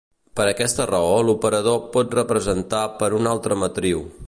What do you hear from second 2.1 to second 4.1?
representar per una matriu.